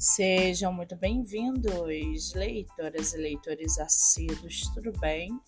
[0.00, 5.38] Sejam muito bem-vindos, leitoras e leitores assíduos, tudo bem?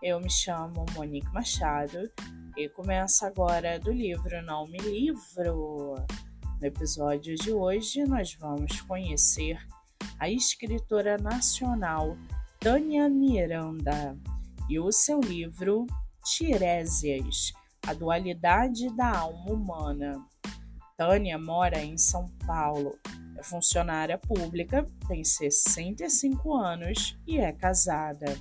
[0.00, 2.08] Eu me chamo Monique Machado
[2.56, 5.96] e começo agora do livro Não Me Livro.
[6.60, 9.58] No episódio de hoje, nós vamos conhecer
[10.20, 12.16] a escritora nacional
[12.60, 14.16] Tânia Miranda
[14.70, 15.88] e o seu livro
[16.24, 17.52] Tirésias,
[17.84, 20.24] a dualidade da alma humana.
[20.96, 22.96] Tânia mora em São Paulo,
[23.38, 28.36] é funcionária pública, tem 65 anos e é casada.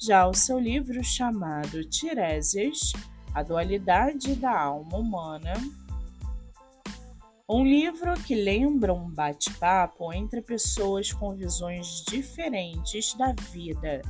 [0.00, 2.92] Já o seu livro chamado Tirésias,
[3.34, 5.54] A Dualidade da Alma Humana,
[7.48, 14.00] um livro que lembra um bate-papo entre pessoas com visões diferentes da vida,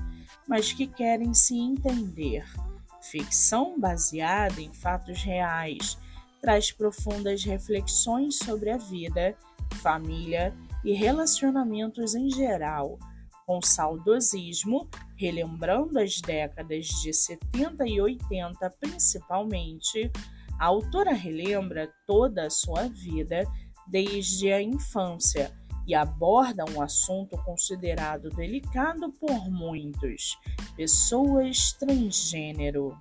[0.47, 2.45] mas que querem se entender.
[3.01, 5.99] Ficção baseada em fatos reais
[6.41, 9.35] traz profundas reflexões sobre a vida,
[9.75, 12.99] família e relacionamentos em geral,
[13.47, 20.11] com saudosismo, relembrando as décadas de 70 e 80 principalmente.
[20.59, 23.45] A autora relembra toda a sua vida
[23.87, 25.53] desde a infância
[25.87, 30.39] e aborda um assunto considerado delicado por muitos,
[30.77, 32.97] pessoas transgênero.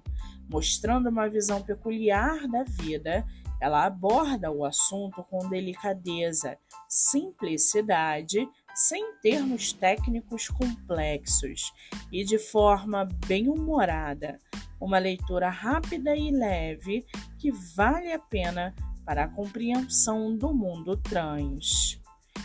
[0.49, 3.25] Mostrando uma visão peculiar da vida,
[3.63, 6.57] ela aborda o assunto com delicadeza,
[6.89, 11.71] simplicidade, sem termos técnicos complexos
[12.11, 14.37] e de forma bem-humorada.
[14.81, 17.05] Uma leitura rápida e leve
[17.39, 22.01] que vale a pena para a compreensão do mundo trans.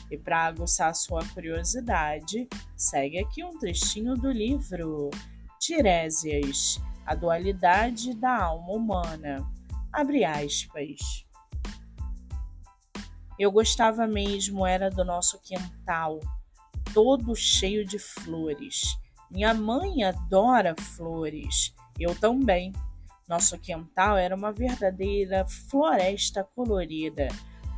[0.08, 5.10] E para aguçar sua curiosidade, segue aqui um trechinho do livro
[5.58, 9.57] Tirésias a dualidade da alma humana.
[9.92, 11.26] Abre aspas.
[13.38, 16.18] Eu gostava mesmo era do nosso quintal,
[16.92, 18.98] todo cheio de flores.
[19.30, 22.72] Minha mãe adora flores, eu também.
[23.28, 27.28] Nosso quintal era uma verdadeira floresta colorida,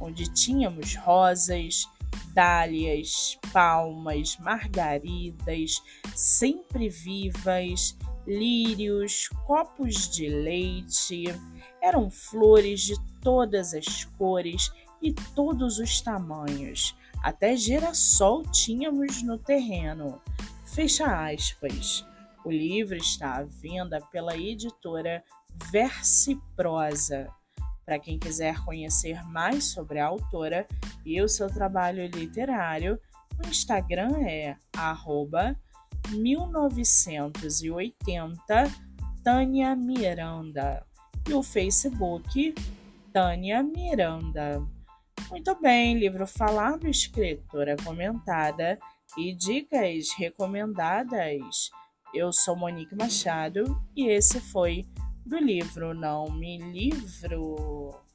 [0.00, 1.86] onde tínhamos rosas,
[2.32, 5.82] dálias, palmas, margaridas,
[6.14, 7.96] sempre vivas,
[8.30, 11.24] lírios, copos de leite.
[11.82, 14.70] Eram flores de todas as cores
[15.02, 16.96] e todos os tamanhos.
[17.22, 20.20] Até girassol tínhamos no terreno.
[20.64, 22.06] Fecha aspas.
[22.44, 25.24] O livro está à venda pela editora
[25.72, 27.28] Verse Prosa.
[27.84, 30.66] Para quem quiser conhecer mais sobre a autora
[31.04, 32.98] e o seu trabalho literário,
[33.44, 35.56] o Instagram é arroba
[36.12, 38.90] 1980
[39.22, 40.82] Tânia Miranda
[41.28, 42.54] e o Facebook
[43.12, 44.66] Tânia Miranda.
[45.30, 48.78] Muito bem, livro falado, escritora comentada
[49.16, 51.70] e dicas recomendadas.
[52.14, 54.86] Eu sou Monique Machado e esse foi
[55.24, 58.09] do livro Não Me Livro.